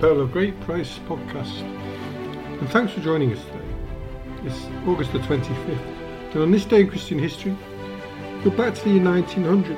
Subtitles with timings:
[0.00, 1.62] Pearl of Great Price podcast,
[2.60, 3.64] and thanks for joining us today.
[4.44, 7.56] It's August the 25th, and on this day in Christian history,
[8.44, 9.74] we're back to the year 1900,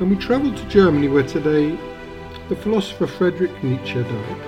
[0.00, 1.78] and we travel to Germany where today
[2.48, 4.40] the philosopher Friedrich Nietzsche died.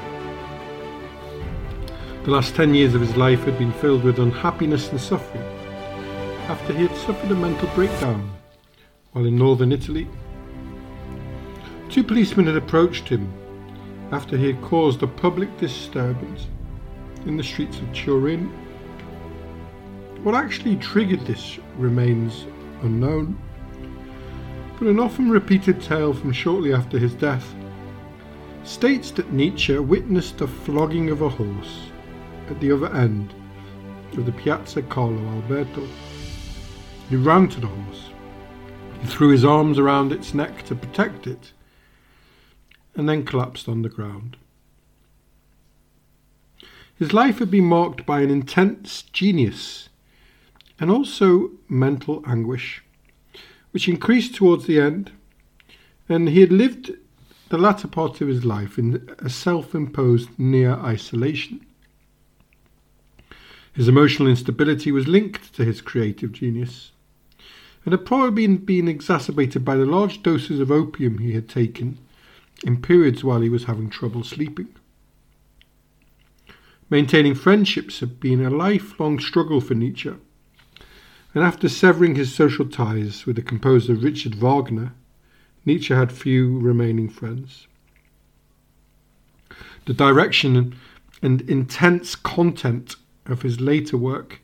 [2.24, 5.44] The last 10 years of his life had been filled with unhappiness and suffering
[6.48, 8.28] after he had suffered a mental breakdown
[9.12, 10.08] while in northern Italy.
[11.88, 13.32] Two policemen had approached him
[14.12, 16.48] after he had caused a public disturbance
[17.26, 18.46] in the streets of Turin.
[20.22, 22.46] What actually triggered this remains
[22.82, 23.38] unknown,
[24.78, 27.54] but an often repeated tale from shortly after his death
[28.64, 31.90] states that Nietzsche witnessed the flogging of a horse
[32.48, 33.32] at the other end
[34.16, 35.86] of the Piazza Carlo Alberto.
[37.08, 38.10] He ran to the horse.
[39.00, 41.52] He threw his arms around its neck to protect it
[42.94, 44.36] and then collapsed on the ground.
[46.98, 49.88] His life had been marked by an intense genius
[50.78, 52.82] and also mental anguish,
[53.70, 55.12] which increased towards the end,
[56.08, 56.92] and he had lived
[57.48, 61.64] the latter part of his life in a self imposed near isolation.
[63.72, 66.92] His emotional instability was linked to his creative genius
[67.84, 71.96] and had probably been exacerbated by the large doses of opium he had taken
[72.64, 74.68] in periods while he was having trouble sleeping.
[76.88, 80.12] Maintaining friendships had been a lifelong struggle for Nietzsche,
[81.34, 84.92] and after severing his social ties with the composer Richard Wagner,
[85.64, 87.68] Nietzsche had few remaining friends.
[89.86, 90.74] The direction
[91.22, 94.40] and intense content of his later work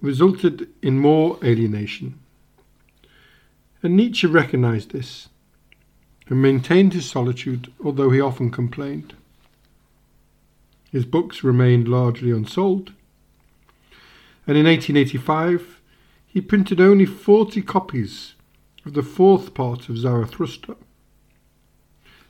[0.00, 2.18] resulted in more alienation.
[3.82, 5.28] And Nietzsche recognized this
[6.28, 9.14] and maintained his solitude, although he often complained.
[10.90, 12.92] His books remained largely unsold,
[14.46, 15.80] and in 1885
[16.26, 18.34] he printed only 40 copies
[18.84, 20.76] of the fourth part of Zarathustra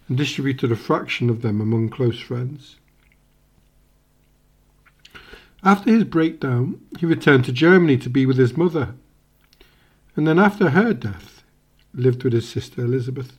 [0.09, 2.77] and distributed a fraction of them among close friends.
[5.65, 8.95] After his breakdown, he returned to Germany to be with his mother,
[10.17, 11.45] and then after her death,
[11.95, 13.39] lived with his sister Elizabeth.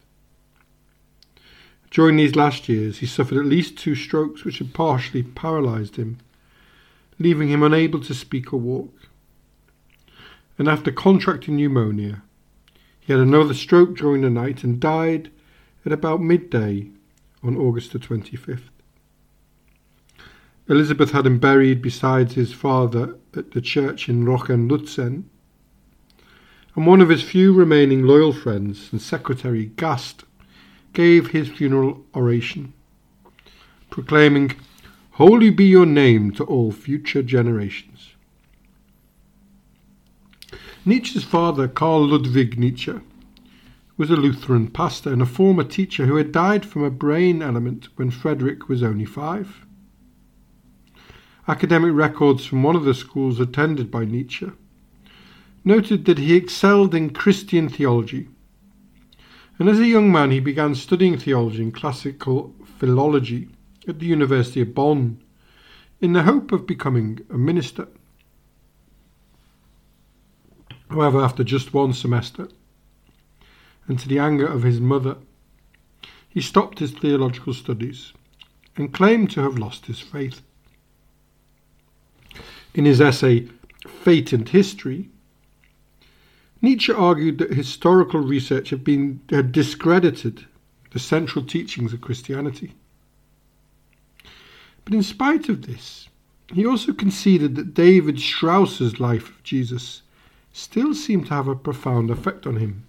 [1.94, 6.18] During these last years, he suffered at least two strokes which had partially paralysed him,
[7.20, 8.92] leaving him unable to speak or walk.
[10.58, 12.24] And after contracting pneumonia,
[13.00, 15.30] he had another stroke during the night and died
[15.86, 16.90] at about midday
[17.44, 18.70] on August the 25th.
[20.68, 25.26] Elizabeth had him buried beside his father at the church in Röcken-Lützen,
[26.76, 30.24] and one of his few remaining loyal friends and secretary, Gast,
[30.94, 32.74] gave his funeral oration,
[33.90, 34.56] proclaiming,
[35.12, 38.14] Holy be your name to all future generations.
[40.86, 42.94] Nietzsche's father, Karl Ludwig Nietzsche,
[43.96, 47.90] was a Lutheran pastor and a former teacher who had died from a brain ailment
[47.96, 49.66] when Frederick was only five.
[51.48, 54.52] Academic records from one of the schools attended by Nietzsche
[55.64, 58.28] noted that he excelled in Christian theology
[59.64, 63.48] and as a young man he began studying theology and classical philology
[63.88, 65.24] at the University of Bonn
[66.02, 67.88] in the hope of becoming a minister.
[70.90, 72.50] However, after just one semester,
[73.88, 75.16] and to the anger of his mother,
[76.28, 78.12] he stopped his theological studies
[78.76, 80.42] and claimed to have lost his faith.
[82.74, 83.48] In his essay,
[83.88, 85.10] Fate and History,
[86.64, 90.46] Nietzsche argued that historical research had, been, had discredited
[90.92, 92.74] the central teachings of Christianity.
[94.86, 96.08] But in spite of this,
[96.54, 100.04] he also conceded that David Strauss's life of Jesus
[100.54, 102.88] still seemed to have a profound effect on him.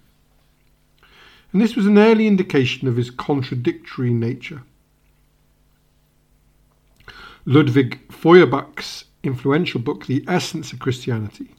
[1.51, 4.63] And this was an early indication of his contradictory nature.
[7.43, 11.55] Ludwig Feuerbach's influential book, The Essence of Christianity,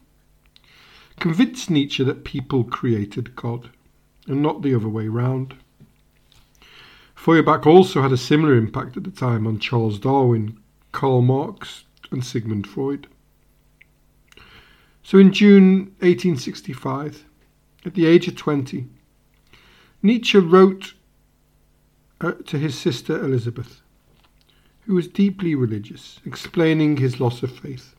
[1.19, 3.69] convinced Nietzsche that people created God
[4.27, 5.55] and not the other way round.
[7.15, 10.57] Feuerbach also had a similar impact at the time on Charles Darwin,
[10.91, 13.07] Karl Marx, and Sigmund Freud.
[15.03, 17.25] So in June 1865,
[17.85, 18.87] at the age of 20,
[20.03, 20.93] Nietzsche wrote
[22.21, 23.81] uh, to his sister Elizabeth,
[24.81, 27.95] who was deeply religious, explaining his loss of faith.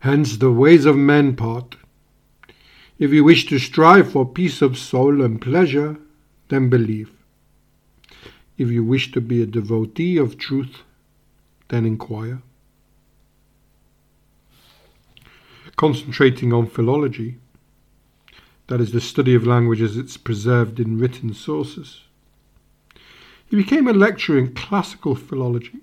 [0.00, 1.76] Hence the ways of men part.
[2.98, 5.98] If you wish to strive for peace of soul and pleasure,
[6.48, 7.10] then believe.
[8.56, 10.82] If you wish to be a devotee of truth,
[11.68, 12.42] then inquire.
[15.76, 17.36] Concentrating on philology,
[18.68, 22.02] that is the study of language as it's preserved in written sources.
[23.48, 25.80] He became a lecturer in classical philology,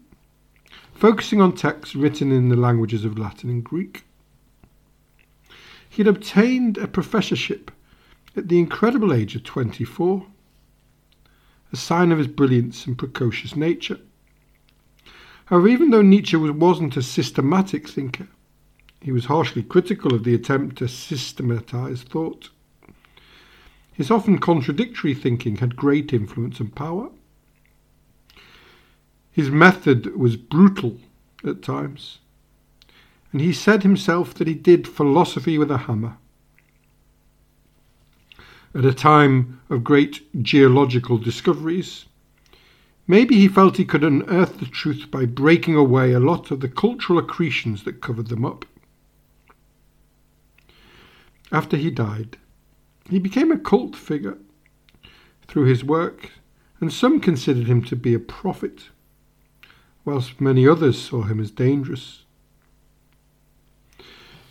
[0.93, 4.03] focusing on texts written in the languages of Latin and Greek.
[5.89, 7.71] He had obtained a professorship
[8.35, 10.25] at the incredible age of 24,
[11.71, 13.99] a sign of his brilliance and precocious nature.
[15.45, 18.27] However, even though Nietzsche wasn't a systematic thinker,
[19.01, 22.49] he was harshly critical of the attempt to systematize thought.
[23.93, 27.09] His often contradictory thinking had great influence and power.
[29.33, 30.99] His method was brutal
[31.43, 32.19] at times,
[33.31, 36.17] and he said himself that he did philosophy with a hammer.
[38.75, 42.05] At a time of great geological discoveries,
[43.07, 46.69] maybe he felt he could unearth the truth by breaking away a lot of the
[46.69, 48.65] cultural accretions that covered them up.
[51.51, 52.37] After he died,
[53.09, 54.37] he became a cult figure
[55.47, 56.31] through his work,
[56.79, 58.89] and some considered him to be a prophet,
[60.05, 62.23] whilst many others saw him as dangerous.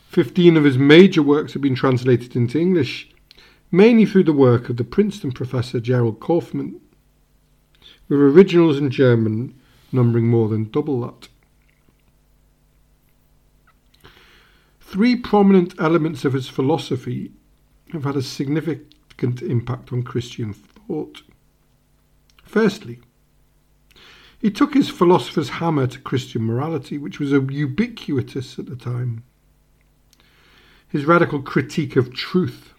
[0.08, 3.10] Fifteen of his major works have been translated into English,
[3.70, 6.81] mainly through the work of the Princeton professor Gerald Kaufmann,
[8.08, 9.54] with originals in German
[9.90, 11.28] numbering more than double that.
[14.81, 17.32] Three prominent elements of his philosophy
[17.93, 21.22] have had a significant impact on Christian thought.
[22.44, 23.00] Firstly,
[24.42, 29.22] he took his philosopher's hammer to Christian morality, which was ubiquitous at the time.
[30.88, 32.74] His radical critique of truth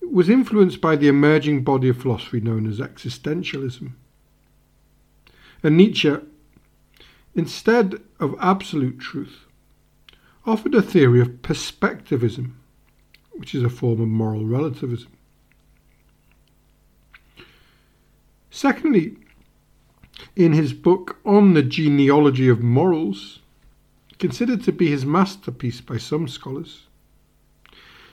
[0.00, 3.92] was influenced by the emerging body of philosophy known as existentialism.
[5.64, 6.16] And Nietzsche,
[7.34, 9.44] instead of absolute truth,
[10.46, 12.54] offered a theory of perspectivism
[13.32, 15.12] which is a form of moral relativism.
[18.50, 19.16] Secondly,
[20.36, 23.40] in his book On the Genealogy of Morals,
[24.18, 26.86] considered to be his masterpiece by some scholars,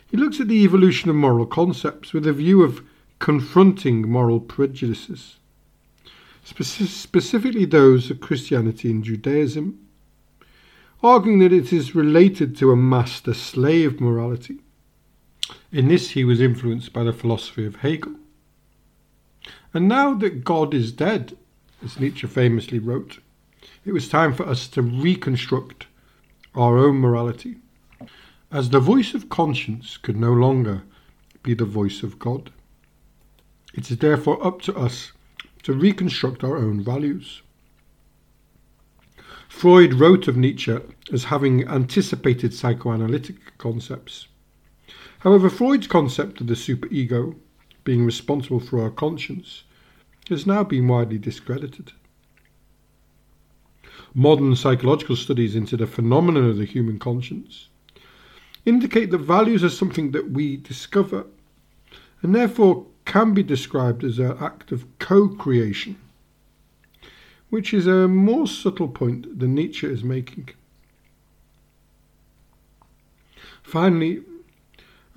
[0.10, 2.84] he looks at the evolution of moral concepts with a view of
[3.20, 5.38] confronting moral prejudices,
[6.46, 9.80] speci- specifically those of Christianity and Judaism,
[11.02, 14.60] arguing that it is related to a master slave morality
[15.72, 18.16] in this, he was influenced by the philosophy of Hegel.
[19.74, 21.38] And now that God is dead,
[21.86, 23.20] as Nietzsche famously wrote,
[23.86, 25.86] it was time for us to reconstruct
[26.56, 27.58] our own morality,
[28.52, 30.82] as the voice of conscience could no longer
[31.44, 32.52] be the voice of God.
[33.74, 35.12] It is therefore up to us
[35.64, 37.44] to reconstruct our own values.
[39.48, 40.78] Freud wrote of Nietzsche
[41.14, 44.28] as having anticipated psychoanalytic concepts.
[45.20, 47.36] However, Freud's concept of the superego
[47.84, 49.64] being responsible for our conscience
[50.30, 51.92] has now been widely discredited.
[54.14, 57.68] Modern psychological studies into the phenomenon of the human conscience
[58.66, 61.26] indicate that values are something that we discover
[62.22, 65.98] and therefore can be described as an act of co creation,
[67.50, 70.50] which is a more subtle point than Nietzsche is making.
[73.62, 74.22] Finally,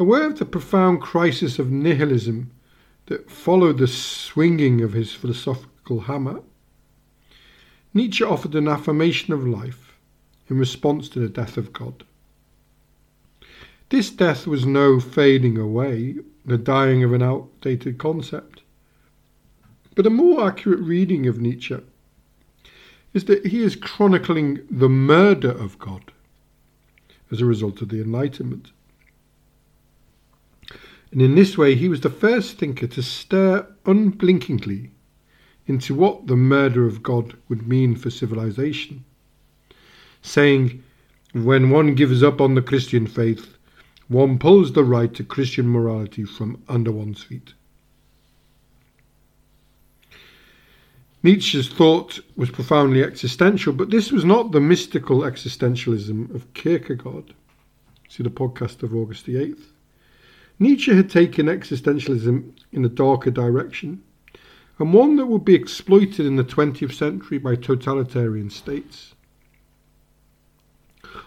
[0.01, 2.53] Aware of the profound crisis of nihilism
[3.09, 6.43] that followed the swinging of his philosophical hammer,
[7.95, 9.95] Nietzsche offered an affirmation of life
[10.49, 12.05] in response to the death of God.
[13.89, 18.63] This death was no fading away, the dying of an outdated concept,
[19.95, 21.79] but a more accurate reading of Nietzsche
[23.15, 26.13] is that he is chronicling the murder of God
[27.31, 28.71] as a result of the Enlightenment.
[31.11, 34.91] And in this way, he was the first thinker to stare unblinkingly
[35.67, 39.05] into what the murder of God would mean for civilization,
[40.23, 40.83] saying,
[41.33, 43.57] When one gives up on the Christian faith,
[44.09, 47.53] one pulls the right to Christian morality from under one's feet.
[51.23, 57.35] Nietzsche's thought was profoundly existential, but this was not the mystical existentialism of Kierkegaard.
[58.09, 59.65] See the podcast of August the 8th.
[60.59, 64.03] Nietzsche had taken existentialism in a darker direction,
[64.79, 69.15] and one that would be exploited in the 20th century by totalitarian states.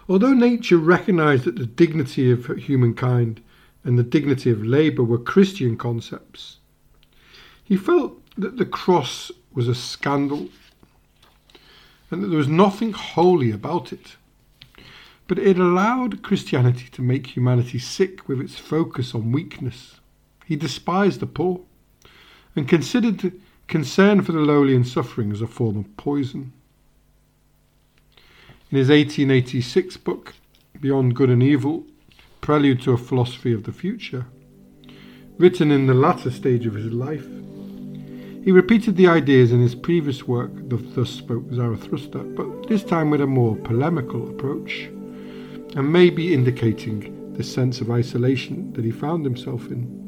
[0.08, 3.40] Although Nietzsche recognized that the dignity of humankind
[3.84, 6.58] and the dignity of labour were Christian concepts,
[7.64, 10.48] He felt that the cross was a scandal
[12.10, 14.16] and that there was nothing holy about it.
[15.32, 19.98] But it allowed Christianity to make humanity sick with its focus on weakness.
[20.44, 21.62] He despised the poor
[22.54, 26.52] and considered concern for the lowly and suffering as a form of poison.
[28.70, 30.34] In his 1886 book,
[30.78, 31.86] Beyond Good and Evil
[32.42, 34.26] Prelude to a Philosophy of the Future,
[35.38, 37.26] written in the latter stage of his life,
[38.44, 43.22] he repeated the ideas in his previous work, Thus Spoke Zarathustra, but this time with
[43.22, 44.90] a more polemical approach,
[45.74, 50.00] and maybe indicating the sense of isolation that he found himself in.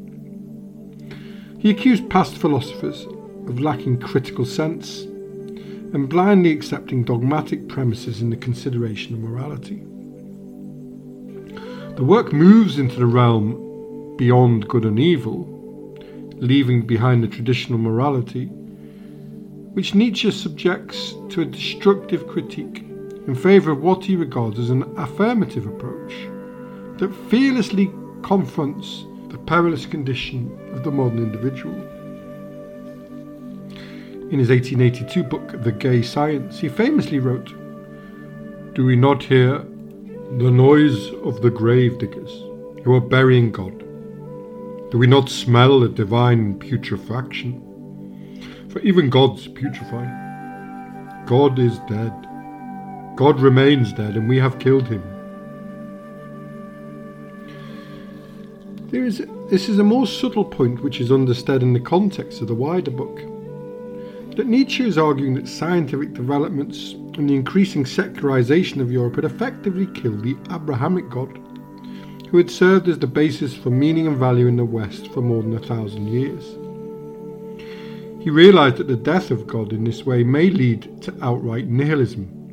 [1.59, 3.07] He accused past philosophers
[3.49, 9.83] of lacking critical sense and blindly accepting dogmatic premises in the consideration of morality.
[11.97, 15.55] The work moves into the realm beyond good and evil
[16.37, 18.47] leaving behind the traditional morality,
[19.75, 22.84] which Nietzsche subjects to a destructive critique
[23.27, 26.15] in favour of what he regards as an affirmative approach
[26.99, 27.91] that fearlessly
[28.23, 31.75] confronts the perilous condition of the modern individual.
[34.31, 37.53] In his 1882 book, The Gay Science, he famously wrote,
[38.75, 39.59] Do we not hear
[40.39, 42.31] the noise of the grave diggers
[42.85, 43.79] who are burying God?
[44.91, 47.61] Do we not smell a divine putrefaction?
[48.71, 50.07] For even gods putrefy.
[51.27, 52.13] God is dead.
[53.17, 55.03] God remains dead, and we have killed him.
[58.89, 62.49] There is, this is a more subtle point which is understood in the context of
[62.49, 63.17] the wider book.
[64.37, 69.87] That Nietzsche is arguing that scientific developments and the increasing secularization of Europe had effectively
[69.87, 71.39] killed the Abrahamic God
[72.35, 75.41] who had served as the basis for meaning and value in the West for more
[75.41, 76.57] than a thousand years.
[78.21, 82.44] He realized that the death of God in this way may lead to outright nihilism,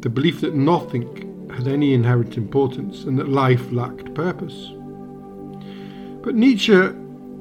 [0.00, 4.70] the belief that nothing had any inherent importance and that life lacked purpose.
[6.22, 6.90] But Nietzsche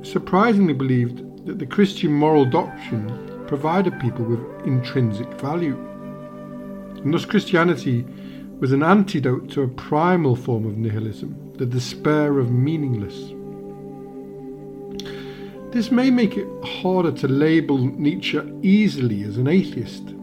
[0.04, 5.78] surprisingly believed that the Christian moral doctrine provided people with intrinsic value.
[7.04, 8.06] And thus Christianity
[8.60, 13.34] was an antidote to a primal form of nihilism, the despair of meaningless.
[15.72, 20.14] This may make it harder to label Nietzsche easily as an atheist.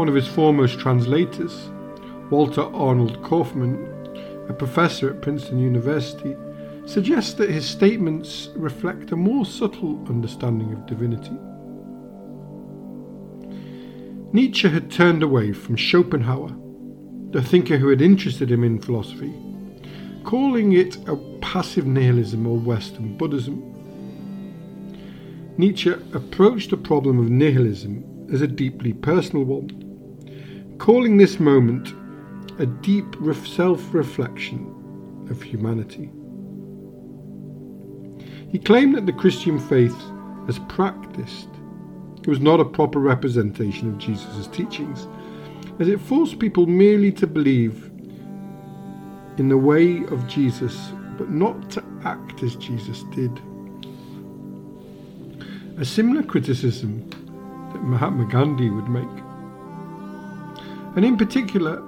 [0.00, 1.68] One of his foremost translators,
[2.30, 3.86] Walter Arnold Kaufmann,
[4.48, 6.34] a professor at Princeton University,
[6.86, 11.36] suggests that his statements reflect a more subtle understanding of divinity.
[14.32, 16.56] Nietzsche had turned away from Schopenhauer,
[17.32, 19.34] the thinker who had interested him in philosophy,
[20.24, 23.62] calling it a passive nihilism or Western Buddhism.
[25.58, 28.02] Nietzsche approached the problem of nihilism
[28.32, 29.89] as a deeply personal one,
[30.80, 31.92] calling this moment
[32.58, 33.14] a deep
[33.46, 34.66] self reflection
[35.30, 36.10] of humanity.
[38.50, 39.96] He claimed that the Christian faith,
[40.48, 41.48] as practiced,
[42.26, 45.06] was not a proper representation of Jesus' teachings,
[45.78, 47.90] as it forced people merely to believe
[49.36, 53.30] in the way of Jesus, but not to act as Jesus did.
[55.76, 57.08] A similar criticism
[57.72, 59.29] that Mahatma Gandhi would make.
[60.96, 61.82] And in particular,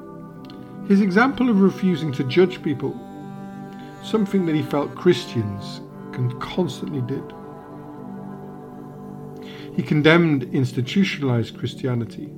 [0.88, 2.98] his example of refusing to judge people,
[4.02, 5.80] something that he felt Christians
[6.38, 7.22] constantly did.
[9.74, 12.30] He condemned institutionalized Christianity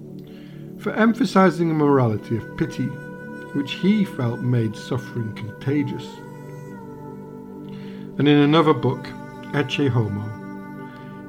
[0.79, 2.87] for emphasizing a morality of pity
[3.55, 6.07] which he felt made suffering contagious.
[8.19, 9.05] And in another book,
[9.53, 10.31] Ecce Homo,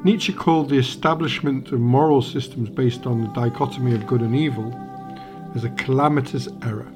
[0.04, 4.72] Nietzsche called the establishment of moral systems based on the dichotomy of good and evil
[5.56, 6.92] as a calamitous error.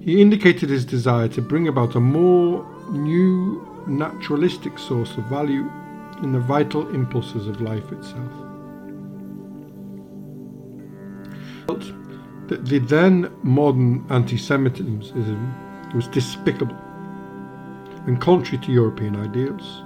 [0.00, 5.70] He indicated his desire to bring about a more new naturalistic source of value
[6.22, 8.32] in the vital impulses of life itself
[12.48, 16.76] that the then modern anti Semitism was despicable
[18.06, 19.82] and contrary to European ideals.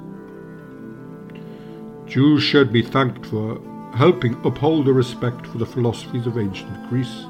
[2.07, 3.59] Jews should be thanked for
[3.95, 7.27] helping uphold a respect for the philosophies of ancient Greece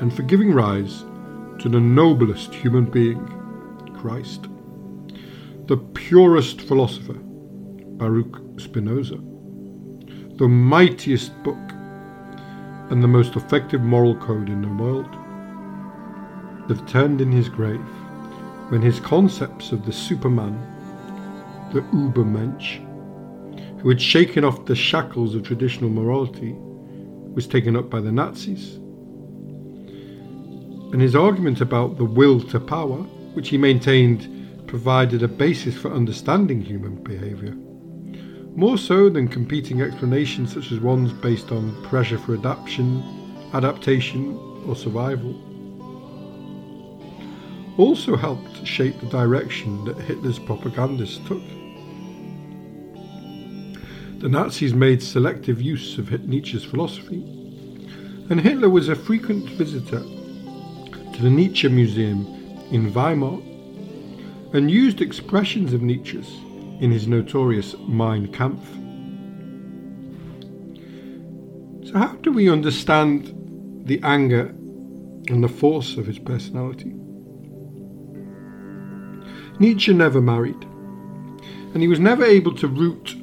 [0.00, 1.04] and for giving rise
[1.60, 3.24] to the noblest human being,
[3.94, 4.46] Christ,
[5.66, 9.18] the purest philosopher, Baruch Spinoza,
[10.36, 11.56] the mightiest book
[12.90, 15.08] and the most effective moral code in the world,
[16.68, 17.80] that turned in his grave
[18.70, 20.58] when his concepts of the Superman,
[21.72, 22.80] the Ubermensch,
[23.82, 26.54] who had shaken off the shackles of traditional morality,
[27.34, 28.76] was taken up by the Nazis.
[30.92, 32.98] And his argument about the will to power,
[33.34, 34.28] which he maintained
[34.66, 37.54] provided a basis for understanding human behaviour,
[38.54, 43.02] more so than competing explanations such as ones based on pressure for adaptation,
[43.52, 45.34] adaptation, or survival
[47.78, 51.42] also helped shape the direction that Hitler's propagandists took.
[54.22, 57.24] The Nazis made selective use of Nietzsche's philosophy,
[58.30, 62.24] and Hitler was a frequent visitor to the Nietzsche Museum
[62.70, 63.40] in Weimar
[64.52, 66.28] and used expressions of Nietzsche's
[66.80, 68.64] in his notorious Mein Kampf.
[71.88, 73.34] So, how do we understand
[73.86, 74.54] the anger
[75.26, 76.94] and the force of his personality?
[79.58, 80.62] Nietzsche never married,
[81.74, 83.16] and he was never able to root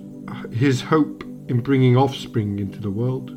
[0.51, 3.31] his hope in bringing offspring into the world,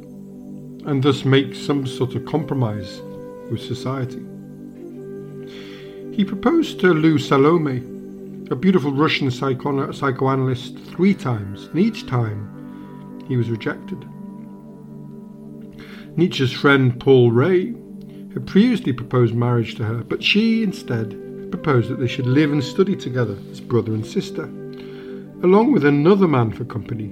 [0.86, 3.00] and thus make some sort of compromise
[3.50, 4.22] with society.
[6.14, 7.78] He proposed to Lou Salome,
[8.50, 14.04] a beautiful Russian psycho- psychoanalyst, three times, and each time he was rejected.
[16.16, 17.72] Nietzsche's friend Paul Rée
[18.34, 22.62] had previously proposed marriage to her, but she instead proposed that they should live and
[22.62, 24.50] study together as brother and sister,
[25.42, 27.08] along with another man for company,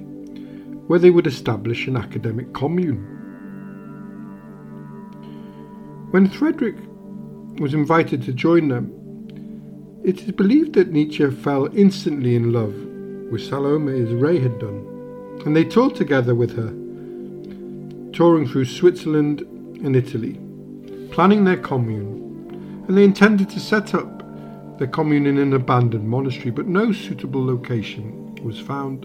[0.87, 3.05] where they would establish an academic commune.
[6.13, 6.77] When Frederick
[7.59, 8.93] was invited to join them,
[10.05, 12.75] it is believed that Nietzsche fell instantly in love
[13.33, 16.71] with Salome as Rée had done, and they toured together with her,
[18.13, 19.41] touring through Switzerland
[19.83, 20.39] and Italy,
[21.11, 24.23] planning their commune, and they intended to set up
[24.79, 29.05] their commune in an abandoned monastery, but no suitable location was found.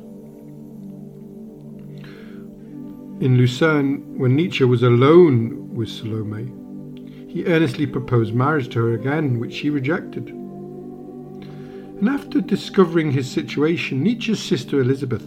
[3.21, 6.52] In Lucerne, when Nietzsche was alone with Salome,
[7.30, 10.30] he earnestly proposed marriage to her again, which she rejected.
[12.00, 15.24] And after discovering his situation, Nietzsche's sister Elizabeth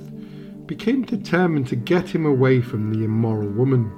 [0.66, 3.90] became determined to get him away from the immoral woman.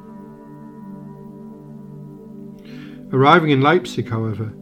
[3.12, 4.52] Arriving in Leipzig, however,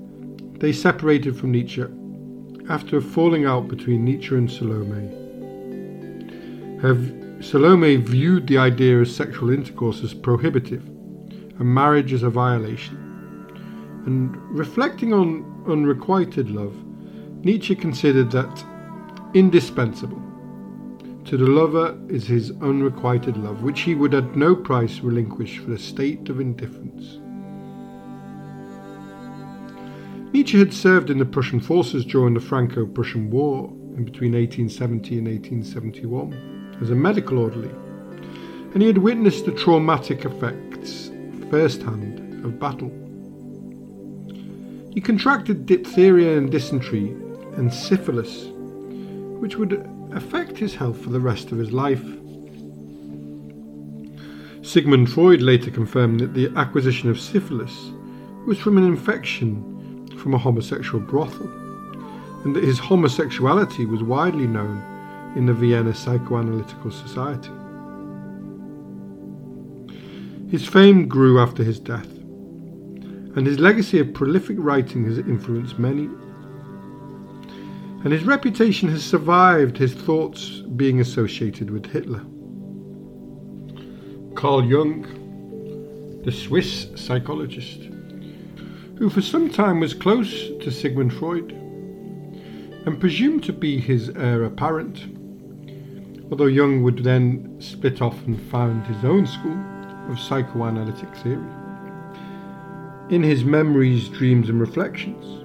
[0.55, 1.85] they separated from Nietzsche
[2.71, 5.28] after a falling out between Nietzsche and Salome.
[6.83, 12.97] Have Salome viewed the idea of sexual intercourse as prohibitive and marriage as a violation.
[14.07, 16.77] And reflecting on unrequited love,
[17.45, 18.65] Nietzsche considered that
[19.35, 20.23] indispensable
[21.25, 25.73] to the lover is his unrequited love, which he would at no price relinquish for
[25.73, 27.19] a state of indifference.
[30.33, 35.19] Nietzsche had served in the Prussian forces during the Franco Prussian War in between 1870
[35.19, 37.71] and 1871 as a medical orderly,
[38.73, 41.11] and he had witnessed the traumatic effects
[41.51, 42.91] firsthand of battle.
[44.93, 47.11] He contracted diphtheria and dysentery
[47.57, 48.47] and syphilis,
[49.41, 52.05] which would affect his health for the rest of his life.
[54.63, 57.91] Sigmund Freud later confirmed that the acquisition of syphilis
[58.47, 61.49] was from an infection from a homosexual brothel,
[62.45, 64.83] and that his homosexuality was widely known
[65.37, 67.51] in the Vienna Psychoanalytical Society.
[70.51, 76.09] His fame grew after his death, and his legacy of prolific writing has influenced many.
[78.05, 82.23] And his reputation has survived his thoughts being associated with Hitler.
[84.35, 85.03] Carl Jung,
[86.25, 87.81] the Swiss psychologist,
[88.99, 91.53] who for some time was close to Sigmund Freud
[92.87, 95.18] and presumed to be his heir apparent,
[96.31, 99.59] although Jung would then split off and found his own school
[100.11, 101.49] of psychoanalytic theory.
[103.11, 105.45] In his Memories, Dreams and Reflections,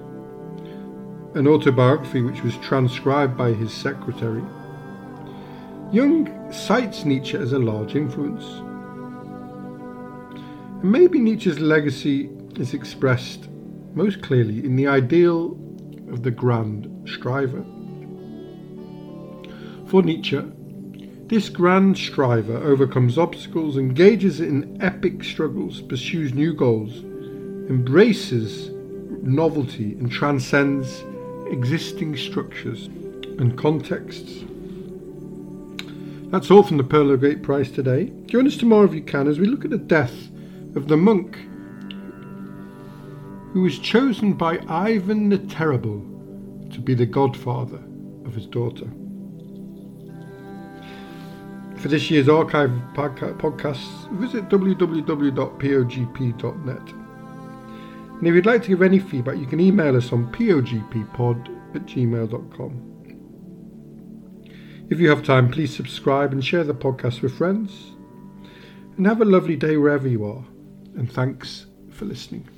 [1.34, 4.42] an autobiography which was transcribed by his secretary,
[5.90, 8.44] Jung cites Nietzsche as a large influence.
[10.82, 13.48] And maybe Nietzsche's legacy is expressed
[13.94, 15.56] most clearly in the ideal
[16.10, 17.64] of the grand striver.
[19.86, 20.42] For Nietzsche,
[21.26, 26.98] this grand striver overcomes obstacles, engages in epic struggles, pursues new goals,
[27.68, 28.70] embraces
[29.22, 31.02] novelty, and transcends
[31.46, 32.86] existing structures
[33.38, 34.44] and contexts.
[36.30, 38.12] That's all from the Pearl of Great Price today.
[38.26, 40.28] Join us tomorrow if you can as we look at the death
[40.74, 41.36] of the monk
[43.52, 46.00] who was chosen by Ivan the Terrible
[46.72, 47.80] to be the godfather
[48.26, 48.88] of his daughter.
[51.84, 55.34] For this year's archive podcasts, visit www.pogp.net.
[58.08, 61.84] And if you'd like to give any feedback, you can email us on pogppod at
[61.84, 62.80] gmail.com.
[64.88, 67.92] If you have time, please subscribe and share the podcast with friends.
[68.96, 70.42] And have a lovely day wherever you are.
[70.96, 72.48] And thanks for listening.